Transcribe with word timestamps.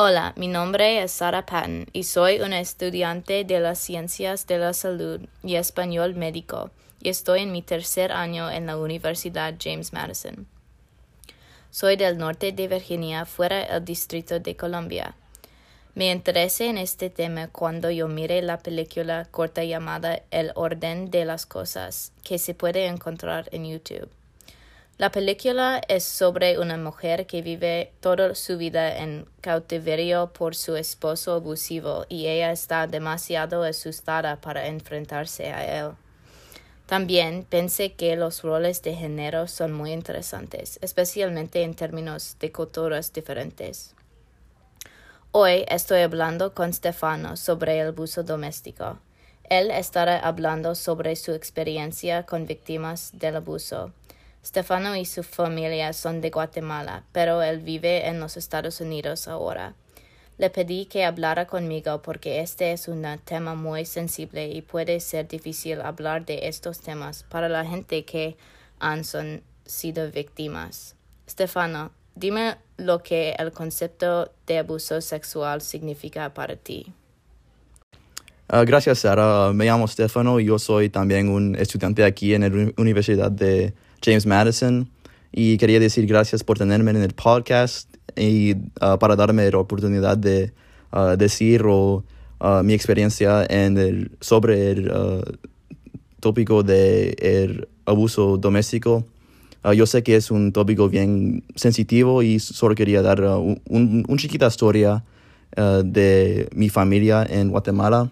Hola, 0.00 0.32
mi 0.36 0.46
nombre 0.46 1.02
es 1.02 1.10
Sarah 1.10 1.44
Patton 1.44 1.86
y 1.92 2.04
soy 2.04 2.40
una 2.40 2.60
estudiante 2.60 3.42
de 3.42 3.58
las 3.58 3.80
ciencias 3.80 4.46
de 4.46 4.56
la 4.56 4.72
salud 4.72 5.22
y 5.42 5.56
español 5.56 6.14
médico 6.14 6.70
y 7.02 7.08
estoy 7.08 7.40
en 7.40 7.50
mi 7.50 7.62
tercer 7.62 8.12
año 8.12 8.48
en 8.48 8.66
la 8.66 8.76
Universidad 8.76 9.56
James 9.58 9.92
Madison. 9.92 10.46
Soy 11.72 11.96
del 11.96 12.16
norte 12.16 12.52
de 12.52 12.68
Virginia, 12.68 13.26
fuera 13.26 13.66
del 13.66 13.84
Distrito 13.84 14.38
de 14.38 14.54
Columbia. 14.54 15.16
Me 15.96 16.12
interesé 16.12 16.66
en 16.66 16.78
este 16.78 17.10
tema 17.10 17.48
cuando 17.48 17.90
yo 17.90 18.06
miré 18.06 18.40
la 18.40 18.60
película 18.60 19.26
corta 19.32 19.64
llamada 19.64 20.22
El 20.30 20.52
orden 20.54 21.10
de 21.10 21.24
las 21.24 21.44
cosas, 21.44 22.12
que 22.22 22.38
se 22.38 22.54
puede 22.54 22.86
encontrar 22.86 23.48
en 23.50 23.66
YouTube. 23.66 24.08
La 24.98 25.12
película 25.12 25.80
es 25.86 26.02
sobre 26.02 26.58
una 26.58 26.76
mujer 26.76 27.28
que 27.28 27.40
vive 27.40 27.92
toda 28.00 28.34
su 28.34 28.58
vida 28.58 28.98
en 28.98 29.28
cautiverio 29.40 30.32
por 30.32 30.56
su 30.56 30.74
esposo 30.74 31.34
abusivo 31.34 32.04
y 32.08 32.26
ella 32.26 32.50
está 32.50 32.88
demasiado 32.88 33.62
asustada 33.62 34.40
para 34.40 34.66
enfrentarse 34.66 35.52
a 35.52 35.78
él. 35.78 35.92
También 36.86 37.46
pensé 37.48 37.92
que 37.92 38.16
los 38.16 38.42
roles 38.42 38.82
de 38.82 38.96
género 38.96 39.46
son 39.46 39.72
muy 39.72 39.92
interesantes, 39.92 40.80
especialmente 40.82 41.62
en 41.62 41.74
términos 41.74 42.36
de 42.40 42.50
culturas 42.50 43.12
diferentes. 43.12 43.94
Hoy 45.30 45.64
estoy 45.68 46.00
hablando 46.00 46.54
con 46.54 46.72
Stefano 46.72 47.36
sobre 47.36 47.78
el 47.78 47.88
abuso 47.88 48.24
doméstico. 48.24 48.98
Él 49.44 49.70
estará 49.70 50.18
hablando 50.18 50.74
sobre 50.74 51.14
su 51.14 51.34
experiencia 51.34 52.26
con 52.26 52.46
víctimas 52.46 53.12
del 53.12 53.36
abuso 53.36 53.92
Stefano 54.44 54.96
y 54.96 55.04
su 55.04 55.22
familia 55.22 55.92
son 55.92 56.20
de 56.20 56.30
Guatemala, 56.30 57.04
pero 57.12 57.42
él 57.42 57.58
vive 57.60 58.06
en 58.06 58.20
los 58.20 58.36
Estados 58.36 58.80
Unidos 58.80 59.28
ahora. 59.28 59.74
Le 60.38 60.50
pedí 60.50 60.86
que 60.86 61.04
hablara 61.04 61.46
conmigo 61.46 62.00
porque 62.00 62.40
este 62.40 62.70
es 62.70 62.86
un 62.86 63.04
tema 63.24 63.56
muy 63.56 63.84
sensible 63.84 64.48
y 64.48 64.62
puede 64.62 65.00
ser 65.00 65.26
difícil 65.26 65.80
hablar 65.80 66.24
de 66.24 66.46
estos 66.46 66.80
temas 66.80 67.24
para 67.24 67.48
la 67.48 67.64
gente 67.64 68.04
que 68.04 68.36
han 68.78 69.02
sido 69.64 70.10
víctimas. 70.12 70.94
Stefano, 71.28 71.90
dime 72.14 72.56
lo 72.76 73.02
que 73.02 73.34
el 73.36 73.50
concepto 73.50 74.30
de 74.46 74.58
abuso 74.58 75.00
sexual 75.00 75.60
significa 75.60 76.32
para 76.32 76.54
ti. 76.54 76.92
Ah, 78.46 78.64
gracias, 78.64 79.00
Sara. 79.00 79.52
Me 79.52 79.66
llamo 79.66 79.88
Stefano 79.88 80.38
y 80.38 80.46
yo 80.46 80.58
soy 80.58 80.88
también 80.88 81.28
un 81.28 81.56
estudiante 81.56 82.04
aquí 82.04 82.32
en 82.32 82.42
la 82.42 82.72
Universidad 82.76 83.30
de 83.30 83.74
James 84.02 84.26
Madison. 84.26 84.88
Y 85.32 85.58
quería 85.58 85.78
decir 85.80 86.06
gracias 86.06 86.42
por 86.42 86.58
tenerme 86.58 86.90
en 86.90 86.98
el 86.98 87.12
podcast 87.12 87.94
y 88.16 88.54
uh, 88.54 88.98
para 88.98 89.16
darme 89.16 89.50
la 89.50 89.58
oportunidad 89.58 90.16
de 90.16 90.52
uh, 90.92 91.16
decir 91.16 91.66
uh, 91.66 92.02
mi 92.62 92.72
experiencia 92.72 93.46
sobre 94.20 94.70
el 94.70 94.92
tópico 96.20 96.62
de 96.62 97.16
el 97.18 97.68
abuso 97.84 98.36
doméstico. 98.36 99.04
yo 99.74 99.86
sé 99.86 100.02
que 100.02 100.16
es 100.16 100.30
un 100.30 100.52
tópico 100.52 100.88
bien 100.88 101.44
sensitivo 101.56 102.22
y 102.22 102.38
solo 102.38 102.74
quería 102.74 103.02
dar 103.02 103.20
una 103.20 103.36
un, 103.66 104.16
chiquita 104.18 104.46
historia 104.46 105.04
de 105.56 106.48
mi 106.54 106.68
familia 106.68 107.26
en 107.28 107.50
Guatemala. 107.50 108.10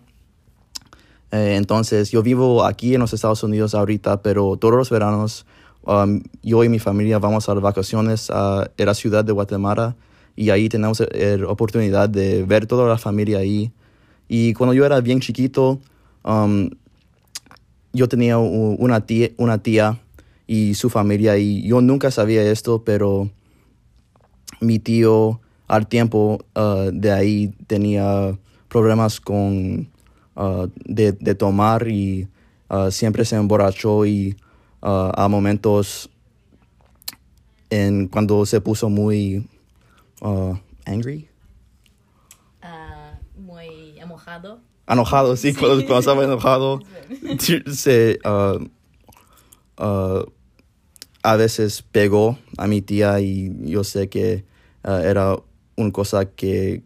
Eh, 1.33 1.57
entonces, 1.57 2.11
yo 2.11 2.23
vivo 2.23 2.65
aquí 2.65 2.95
en 2.95 3.01
los 3.01 3.13
Estados 3.13 3.43
Unidos 3.43 3.75
ahorita, 3.75 4.23
pero 4.23 4.57
todos 4.57 4.75
los 4.75 4.91
veranos 4.91 5.47
Um, 5.87 6.23
yo 6.43 6.65
y 6.65 6.69
mi 6.69 6.81
familia 6.81 7.19
vamos 7.19 7.49
a 7.49 7.55
vacaciones 7.55 8.29
a, 8.31 8.69
la 8.77 8.95
ciudad 8.95 9.25
de 9.25 9.33
Guatemala 9.33 9.97
y 10.35 10.51
ahí 10.51 10.69
tenemos 10.69 11.01
la 11.01 11.49
oportunidad 11.49 12.09
de 12.09 12.43
ver 12.43 12.67
toda 12.67 12.89
la 12.89 12.99
familia 12.99 13.39
ahí. 13.39 13.73
Y 14.29 14.53
cuando 14.55 14.75
yo 14.75 14.85
era 14.85 15.01
bien 15.01 15.21
chiquito, 15.21 15.81
um, 16.25 16.69
yo 17.93 18.09
tenía 18.09 18.37
una 18.37 19.07
tía, 19.07 19.31
una 19.39 19.63
tía 19.63 19.99
y 20.47 20.75
su 20.75 20.91
familia 20.91 21.39
y 21.39 21.67
yo 21.67 21.81
nunca 21.81 22.11
sabía 22.11 22.43
esto, 22.43 22.85
pero 22.85 23.31
mi 24.61 24.79
tío 24.79 25.41
al 25.67 25.87
tiempo 25.89 26.39
uh, 26.55 26.91
de 26.93 27.13
ahí 27.13 27.55
tenía 27.67 28.39
problemas 28.69 29.21
con 29.21 29.89
uh, 30.37 30.69
de, 30.85 31.13
de, 31.13 31.35
tomar 31.35 31.89
y 31.89 32.29
uh, 32.71 32.91
siempre 32.91 33.25
se 33.25 33.37
emborrachó 33.37 34.07
y 34.07 34.37
uh, 34.87 35.11
a 35.15 35.29
momentos 35.29 36.09
en 37.71 38.07
cuando 38.07 38.47
se 38.47 38.61
puso 38.61 38.89
muy 38.89 39.49
uh, 40.21 40.55
angry. 40.85 41.29
Uh, 42.63 43.41
muy 43.41 43.99
enojado. 43.99 44.61
Enojado, 44.87 45.37
sí, 45.37 45.53
Cuando, 45.53 45.85
cuando, 45.85 45.99
estaba 45.99 46.25
enojado. 46.25 46.81
se, 47.73 48.21
uh, 48.25 48.65
uh, 49.83 50.33
a 51.23 51.37
veces 51.37 51.83
pegó 51.83 52.39
a 52.57 52.69
mi 52.69 52.83
tía 52.83 53.21
y 53.21 53.53
yo 53.69 53.83
sé 53.83 54.09
que 54.09 54.45
uh, 54.85 55.03
era 55.03 55.37
una 55.75 55.91
cosa 55.91 56.25
que 56.27 56.85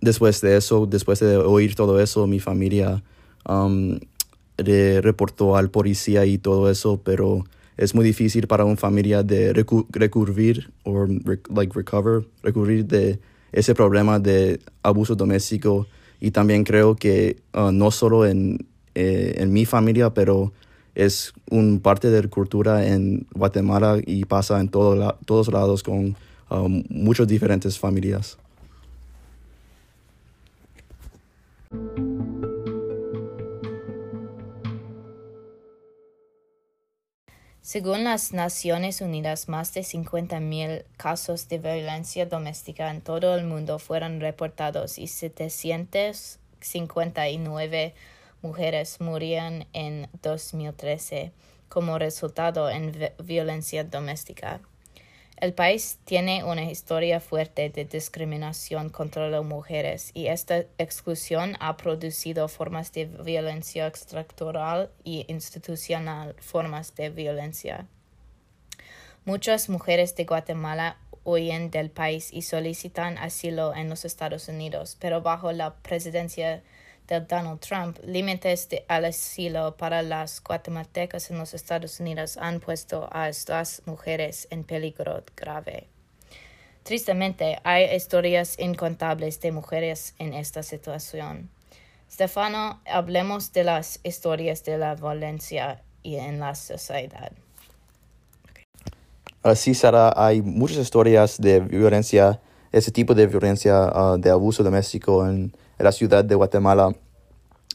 después 0.00 0.40
de 0.40 0.56
eso, 0.56 0.86
después 0.86 1.18
de 1.18 1.36
oír 1.36 1.74
todo 1.74 2.00
eso, 2.00 2.26
mi 2.28 2.38
familia 2.38 3.02
um, 3.48 3.98
le 4.58 5.00
reportó 5.00 5.56
al 5.56 5.70
policía 5.70 6.24
y 6.26 6.38
todo 6.38 6.70
eso, 6.70 7.00
pero 7.02 7.44
es 7.76 7.94
muy 7.94 8.04
difícil 8.04 8.46
para 8.46 8.64
una 8.64 8.76
familia 8.76 9.22
de 9.22 9.52
recurrir 9.52 10.70
o 10.84 11.06
like 11.54 11.72
recover, 11.74 12.24
recurrir 12.42 12.86
de 12.86 13.18
ese 13.52 13.74
problema 13.74 14.18
de 14.18 14.60
abuso 14.82 15.14
doméstico 15.14 15.86
y 16.20 16.30
también 16.30 16.64
creo 16.64 16.96
que 16.96 17.36
uh, 17.54 17.70
no 17.70 17.90
solo 17.90 18.26
en, 18.26 18.66
eh, 18.94 19.34
en 19.38 19.52
mi 19.52 19.66
familia, 19.66 20.14
pero 20.14 20.52
es 20.94 21.34
un 21.50 21.80
parte 21.80 22.10
de 22.10 22.22
la 22.22 22.28
cultura 22.28 22.86
en 22.86 23.26
Guatemala 23.34 23.98
y 24.04 24.24
pasa 24.24 24.58
en 24.60 24.68
todo 24.68 25.18
todos 25.26 25.52
lados 25.52 25.82
con 25.82 26.16
um, 26.50 26.82
muchas 26.88 27.28
diferentes 27.28 27.78
familias. 27.78 28.38
Según 37.66 38.04
las 38.04 38.32
Naciones 38.32 39.00
Unidas, 39.00 39.48
más 39.48 39.74
de 39.74 39.80
50.000 39.80 40.84
casos 40.96 41.48
de 41.48 41.58
violencia 41.58 42.24
doméstica 42.24 42.92
en 42.92 43.00
todo 43.00 43.34
el 43.34 43.44
mundo 43.44 43.80
fueron 43.80 44.20
reportados 44.20 44.98
y 44.98 45.08
759 45.08 47.94
mujeres 48.40 49.00
murieron 49.00 49.66
en 49.72 50.08
2013 50.22 51.32
como 51.68 51.98
resultado 51.98 52.66
de 52.66 53.12
violencia 53.24 53.82
doméstica. 53.82 54.60
El 55.38 55.52
país 55.52 55.98
tiene 56.06 56.44
una 56.44 56.64
historia 56.64 57.20
fuerte 57.20 57.68
de 57.68 57.84
discriminación 57.84 58.88
contra 58.88 59.28
las 59.28 59.44
mujeres 59.44 60.10
y 60.14 60.28
esta 60.28 60.60
exclusión 60.78 61.56
ha 61.60 61.76
producido 61.76 62.48
formas 62.48 62.90
de 62.92 63.04
violencia 63.04 63.86
estructural 63.86 64.90
y 65.04 65.26
institucional, 65.28 66.34
formas 66.40 66.94
de 66.94 67.10
violencia. 67.10 67.86
Muchas 69.26 69.68
mujeres 69.68 70.16
de 70.16 70.24
Guatemala 70.24 70.96
huyen 71.22 71.70
del 71.70 71.90
país 71.90 72.32
y 72.32 72.40
solicitan 72.40 73.18
asilo 73.18 73.74
en 73.74 73.90
los 73.90 74.06
Estados 74.06 74.48
Unidos, 74.48 74.96
pero 74.98 75.20
bajo 75.20 75.52
la 75.52 75.74
presidencia 75.74 76.62
de 77.08 77.20
Donald 77.20 77.60
Trump, 77.60 77.98
límites 78.04 78.68
de, 78.68 78.84
al 78.88 79.04
asilo 79.04 79.76
para 79.76 80.02
las 80.02 80.42
guatemaltecas 80.42 81.30
en 81.30 81.38
los 81.38 81.54
Estados 81.54 82.00
Unidos 82.00 82.36
han 82.36 82.60
puesto 82.60 83.08
a 83.12 83.28
estas 83.28 83.82
mujeres 83.86 84.48
en 84.50 84.64
peligro 84.64 85.22
grave. 85.36 85.88
Tristemente, 86.82 87.58
hay 87.64 87.94
historias 87.96 88.58
incontables 88.58 89.40
de 89.40 89.52
mujeres 89.52 90.14
en 90.18 90.34
esta 90.34 90.62
situación. 90.62 91.50
Stefano, 92.10 92.80
hablemos 92.86 93.52
de 93.52 93.64
las 93.64 93.98
historias 94.04 94.64
de 94.64 94.78
la 94.78 94.94
violencia 94.94 95.82
y 96.02 96.16
en 96.16 96.38
la 96.38 96.54
sociedad. 96.54 97.32
Sí, 99.54 99.74
Sara, 99.74 100.12
hay 100.16 100.42
muchas 100.42 100.78
historias 100.78 101.40
de 101.40 101.60
violencia, 101.60 102.40
ese 102.72 102.90
tipo 102.90 103.14
de 103.14 103.26
violencia, 103.26 103.90
ah, 103.92 104.16
de 104.18 104.30
abuso 104.30 104.62
doméstico 104.62 105.26
en, 105.26 105.52
en 105.78 105.84
la 105.84 105.92
ciudad 105.92 106.24
de 106.24 106.34
Guatemala. 106.34 106.94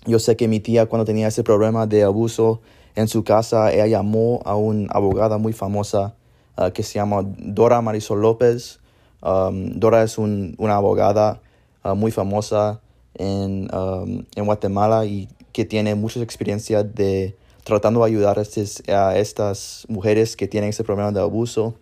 Yo 0.06 0.18
sé 0.18 0.36
que 0.36 0.48
mi 0.48 0.60
tía 0.60 0.88
cuando 0.88 1.06
tenía 1.06 1.28
ese 1.28 1.44
problema 1.44 1.86
de 1.86 2.04
abuso 2.04 2.62
en 2.96 3.08
su 3.08 3.24
casa, 3.24 3.72
ella 3.72 3.86
llamó 3.88 4.42
a 4.46 4.56
una 4.56 4.92
abogada 4.92 5.38
muy 5.38 5.54
famosa 5.54 6.16
uh, 6.58 6.72
que 6.72 6.84
se 6.84 6.96
llama 6.96 7.24
Dora 7.24 7.82
Marisol 7.82 8.22
López. 8.22 8.80
Um, 9.22 9.80
Dora 9.80 10.02
es 10.04 10.18
un, 10.18 10.56
una 10.58 10.76
abogada 10.76 11.42
uh, 11.84 11.94
muy 11.94 12.12
famosa 12.12 12.82
en, 13.14 13.70
um, 13.74 14.26
en, 14.36 14.46
Guatemala 14.46 15.06
y 15.06 15.30
que 15.52 15.66
tiene 15.66 15.94
mucha 15.94 16.22
experiencia 16.22 16.84
de 16.84 17.36
tratando 17.64 18.00
de 18.00 18.08
ayudar 18.08 18.40
a, 18.40 18.42
estas, 18.42 18.82
a 18.90 19.18
estas 19.18 19.86
mujeres 19.88 20.36
que 20.36 20.48
tienen 20.48 20.72
ese 20.72 20.84
problema 20.84 21.12
de 21.12 21.20
abuso. 21.20 21.76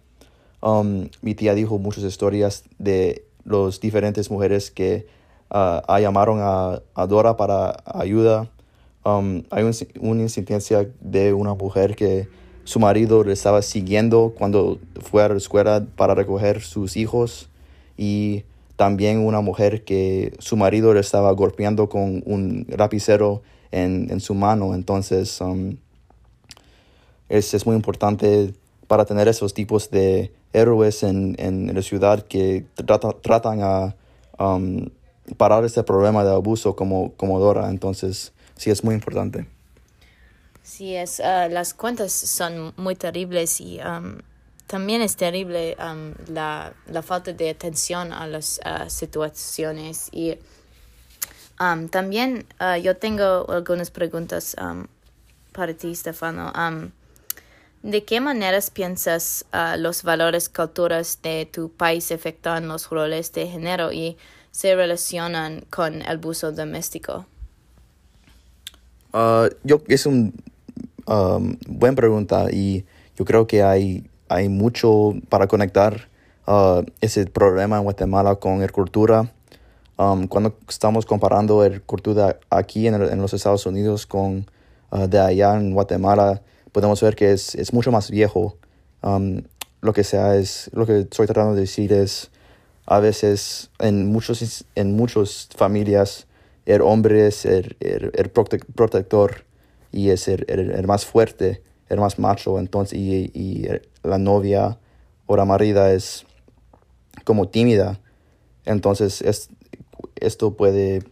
Um, 0.61 1.07
mi 1.21 1.35
tía 1.35 1.53
dijo 1.53 1.77
muchas 1.77 2.03
historias 2.03 2.65
de 2.77 3.23
los 3.45 3.79
diferentes 3.79 4.29
mujeres 4.29 4.71
que 4.71 5.07
uh, 5.49 5.97
llamaron 5.99 6.39
a, 6.41 6.81
a, 6.95 7.07
Dora 7.07 7.35
para 7.37 7.77
ayuda. 7.85 8.49
Um, 9.03 9.43
hay 9.49 9.63
un, 9.63 9.73
una 10.01 10.21
incidencia 10.21 10.89
de 10.99 11.33
una 11.33 11.53
mujer 11.53 11.95
que 11.95 12.27
su 12.63 12.79
marido 12.79 13.23
le 13.23 13.33
estaba 13.33 13.61
siguiendo 13.61 14.33
cuando 14.37 14.77
fue 15.01 15.23
a 15.23 15.29
la 15.29 15.37
escuela 15.37 15.85
para 15.95 16.13
recoger 16.13 16.61
sus 16.61 16.97
hijos 16.97 17.49
y 17.97 18.43
también 18.75 19.25
una 19.25 19.41
mujer 19.41 19.83
que 19.83 20.33
su 20.39 20.55
marido 20.55 20.93
le 20.93 20.99
estaba 20.99 21.31
golpeando 21.31 21.89
con 21.89 22.23
un 22.25 22.65
lapicero 22.69 23.41
en, 23.71 24.07
en 24.11 24.19
su 24.19 24.35
mano. 24.35 24.75
Entonces, 24.75 25.41
um, 25.41 25.77
es, 27.27 27.53
es, 27.53 27.65
muy 27.65 27.75
importante 27.75 28.53
para 28.87 29.05
tener 29.05 29.27
esos 29.27 29.53
tipos 29.53 29.89
de 29.89 30.31
héroes 30.53 31.03
en, 31.03 31.35
en 31.39 31.73
la 31.73 31.81
ciudad 31.81 32.25
que 32.25 32.65
trata, 32.75 33.11
tratan 33.21 33.61
a 33.61 33.95
um, 34.39 34.89
parar 35.37 35.65
este 35.65 35.83
problema 35.83 36.23
de 36.23 36.31
abuso 36.31 36.75
como, 36.75 37.13
como 37.13 37.39
Dora. 37.39 37.69
Entonces, 37.69 38.31
sí, 38.55 38.69
es 38.69 38.83
muy 38.83 38.95
importante. 38.95 39.47
Sí, 40.63 40.95
es, 40.95 41.19
uh, 41.19 41.49
las 41.51 41.73
cuentas 41.73 42.11
son 42.11 42.73
muy 42.77 42.95
terribles 42.95 43.59
y 43.59 43.79
um, 43.79 44.19
también 44.67 45.01
es 45.01 45.15
terrible 45.15 45.75
um, 45.79 46.13
la, 46.31 46.73
la, 46.87 47.01
falta 47.01 47.33
de 47.33 47.49
atención 47.49 48.13
a 48.13 48.27
las 48.27 48.59
uh, 48.63 48.87
situaciones 48.87 50.09
y 50.11 50.37
um, 51.59 51.89
también 51.89 52.45
uh, 52.61 52.79
yo 52.79 52.95
tengo 52.97 53.49
algunas 53.49 53.89
preguntas 53.89 54.55
para 55.53 55.73
ti, 55.73 55.95
Stefano. 55.95 56.53
¿De 57.81 58.03
qué 58.03 58.19
maneras 58.19 58.71
piensas 58.71 59.45
uh, 59.53 59.77
los 59.77 60.03
valores 60.03 60.49
culturas 60.49 61.19
de 61.23 61.45
tu 61.45 61.71
país 61.71 62.11
afectan 62.11 62.67
los 62.67 62.89
roles 62.89 63.31
de 63.31 63.47
género 63.47 63.93
y 63.93 64.17
se 64.51 64.75
relacionan 64.75 65.65
con 65.69 66.01
el 66.01 66.07
abuso 66.07 66.51
doméstico? 66.51 67.25
Uh, 69.13 69.49
yo 69.63 69.81
es 69.87 70.05
un 70.05 70.33
um, 71.07 71.57
buena 71.67 71.95
pregunta 71.95 72.51
y 72.51 72.85
yo 73.17 73.25
creo 73.25 73.47
que 73.47 73.63
hay 73.63 74.09
hay 74.29 74.47
mucho 74.47 75.15
para 75.27 75.47
conectar 75.47 76.07
uh, 76.47 76.83
ese 77.01 77.25
problema 77.25 77.77
en 77.77 77.83
Guatemala 77.83 78.35
con 78.35 78.61
la 78.61 78.69
cultura. 78.69 79.31
Um, 79.97 80.27
cuando 80.27 80.55
estamos 80.69 81.05
comparando 81.05 81.67
la 81.67 81.79
cultura 81.81 82.39
aquí 82.49 82.87
en, 82.87 82.93
en 82.95 83.19
los 83.19 83.33
Estados 83.33 83.65
Unidos 83.65 84.05
con 84.05 84.45
uh, 84.91 85.07
de 85.07 85.19
allá 85.19 85.55
en 85.55 85.73
Guatemala, 85.73 86.41
podemos 86.71 87.01
ver 87.01 87.15
que 87.15 87.31
es, 87.31 87.55
es 87.55 87.73
mucho 87.73 87.91
más 87.91 88.09
viejo. 88.09 88.55
Um, 89.01 89.41
lo 89.81 89.91
que 89.91 90.03
sea 90.03 90.35
es, 90.35 90.69
lo 90.73 90.85
que 90.85 90.99
estoy 90.99 91.25
tratando 91.25 91.55
de 91.55 91.61
decir 91.61 91.91
es, 91.91 92.29
a 92.89 92.99
veces 92.99 93.69
en 93.77 94.07
muchos 94.07 94.65
en 94.73 94.95
muchas 94.95 95.47
familias 95.55 96.27
el 96.65 96.81
hombre 96.81 97.27
es 97.27 97.45
el, 97.45 97.77
el, 97.79 98.11
el 98.15 98.29
protector 98.29 99.45
y 99.91 100.09
es 100.09 100.27
el, 100.27 100.45
el, 100.49 100.87
más 100.87 101.05
fuerte, 101.05 101.63
el 101.87 101.99
más 101.99 102.19
macho, 102.19 102.59
entonces, 102.59 102.97
y, 102.99 103.31
y 103.33 103.67
la 104.03 104.17
novia 104.19 104.77
o 105.25 105.35
la 105.35 105.45
marida 105.45 105.91
es 105.91 106.25
como 107.23 107.47
tímida. 107.47 107.99
Entonces, 108.65 109.21
es, 109.23 109.49
esto 110.15 110.55
puede... 110.55 111.03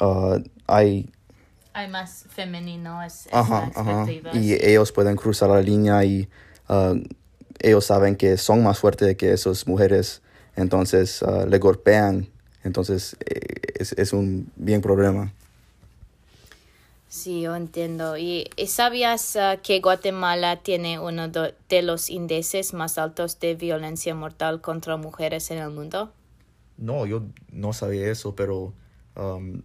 Uh, 0.00 0.42
hay... 0.66 1.08
Hay 1.74 1.88
más 1.88 2.26
femenino, 2.28 3.02
es, 3.04 3.28
Y 4.34 4.54
ellos 4.54 4.90
pueden 4.90 5.14
cruzar 5.14 5.50
la 5.50 5.62
línea 5.62 6.04
y 6.04 6.28
uh, 6.68 7.00
ellos 7.60 7.84
saben 7.84 8.16
que 8.16 8.36
son 8.36 8.62
más 8.62 8.78
fuertes 8.78 9.16
que 9.16 9.32
esas 9.32 9.66
mujeres, 9.66 10.22
entonces 10.56 11.22
uh, 11.22 11.46
le 11.46 11.58
golpean. 11.58 12.28
Entonces, 12.64 13.16
eh, 13.26 13.60
es, 13.74 13.92
es 13.92 14.12
un 14.12 14.50
bien 14.56 14.80
problema. 14.80 15.32
Sí, 17.12 17.42
yo 17.42 17.54
entiendo. 17.54 18.16
¿Y, 18.16 18.48
sabías 18.66 19.36
uh, 19.36 19.60
que 19.62 19.80
Guatemala 19.80 20.62
tiene 20.62 20.98
uno 20.98 21.28
de 21.28 21.82
los 21.82 22.08
índices 22.08 22.72
más 22.72 22.96
altos 22.96 23.38
de 23.38 23.54
violencia 23.54 24.14
mortal 24.14 24.62
contra 24.62 24.96
mujeres 24.96 25.50
en 25.50 25.58
el 25.58 25.68
mundo? 25.70 26.10
No, 26.78 27.04
yo 27.04 27.24
no 27.50 27.74
sabía 27.74 28.10
eso, 28.10 28.34
pero 28.34 28.72
um, 29.14 29.60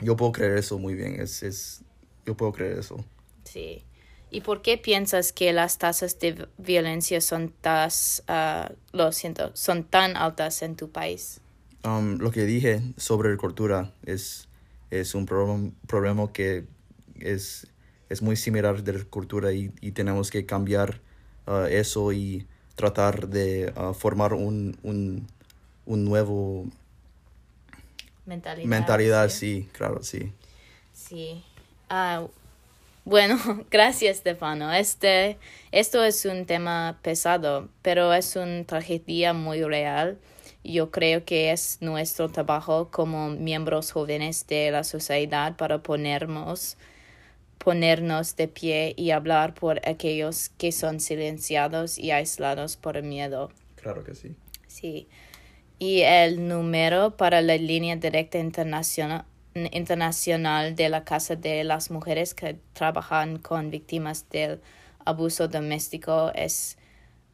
yo 0.00 0.16
puedo 0.16 0.30
creer 0.30 0.58
eso 0.58 0.78
muy 0.78 0.94
bien. 0.94 1.20
Es, 1.20 1.42
es, 1.42 1.82
yo 2.24 2.36
puedo 2.36 2.52
creer 2.52 2.78
eso. 2.78 3.04
Sí. 3.42 3.82
¿Y 4.30 4.42
por 4.42 4.62
qué 4.62 4.76
piensas 4.76 5.32
que 5.32 5.52
las 5.52 5.78
tasas 5.78 6.18
de 6.18 6.48
violencia 6.58 7.20
son, 7.20 7.52
tas, 7.60 8.22
uh, 8.28 8.72
lo 8.92 9.12
siento, 9.12 9.50
son 9.54 9.84
tan 9.84 10.16
altas 10.16 10.62
en 10.62 10.76
tu 10.76 10.90
país? 10.90 11.40
Um, 11.84 12.18
lo 12.18 12.30
que 12.30 12.44
dije 12.44 12.82
sobre 12.96 13.30
la 13.30 13.36
cultura 13.36 13.92
es 14.04 14.48
es 14.90 15.14
un 15.14 15.26
problema 15.26 16.32
que 16.32 16.64
es, 17.20 17.66
es 18.08 18.22
muy 18.22 18.36
similar 18.36 18.82
de 18.82 18.92
la 18.94 19.04
cultura 19.04 19.52
y, 19.52 19.70
y 19.80 19.92
tenemos 19.92 20.30
que 20.30 20.46
cambiar 20.46 21.00
uh, 21.46 21.66
eso 21.68 22.12
y 22.12 22.46
tratar 22.74 23.28
de 23.28 23.72
uh, 23.76 23.92
formar 23.92 24.34
un, 24.34 24.78
un, 24.82 25.26
un, 25.84 26.04
nuevo 26.04 26.66
mentalidad. 28.24 28.68
Mentalidad, 28.68 29.28
sí, 29.28 29.68
claro, 29.72 30.02
sí. 30.02 30.32
Sí. 30.94 31.44
Bueno, 33.08 33.38
gracias, 33.70 34.18
Stefano. 34.18 34.72
Este, 34.72 35.38
esto 35.72 36.04
es 36.04 36.24
un 36.24 36.46
tema 36.46 36.98
pesado, 37.02 37.68
pero 37.82 38.12
es 38.12 38.36
una 38.36 38.64
tragedia 38.64 39.32
muy 39.32 39.62
real 39.62 40.18
yo 40.64 40.90
creo 40.90 41.24
que 41.24 41.50
es 41.50 41.78
nuestro 41.80 42.28
trabajo 42.28 42.90
como 42.90 43.30
miembros 43.30 43.92
jóvenes 43.92 44.46
de 44.46 44.70
la 44.70 44.84
sociedad 44.84 45.56
para 45.56 45.82
ponernos, 45.82 46.76
ponernos 47.58 48.36
de 48.36 48.48
pie 48.48 48.94
y 48.96 49.10
hablar 49.10 49.54
por 49.54 49.80
aquellos 49.88 50.50
que 50.50 50.72
son 50.72 51.00
silenciados 51.00 51.98
y 51.98 52.10
aislados 52.10 52.76
por 52.76 52.96
el 52.96 53.04
miedo. 53.04 53.50
Claro 53.76 54.04
que 54.04 54.14
sí. 54.14 54.34
Sí. 54.66 55.08
Y 55.78 56.00
el 56.00 56.48
número 56.48 57.16
para 57.16 57.40
la 57.40 57.56
línea 57.56 57.96
directa 57.96 58.38
internacional, 58.38 59.24
internacional 59.54 60.76
de 60.76 60.88
la 60.88 61.04
Casa 61.04 61.36
de 61.36 61.62
las 61.64 61.90
Mujeres 61.90 62.32
que 62.34 62.58
trabajan 62.72 63.38
con 63.38 63.70
víctimas 63.70 64.24
del 64.30 64.62
abuso 65.04 65.48
doméstico 65.48 66.32
es 66.34 66.78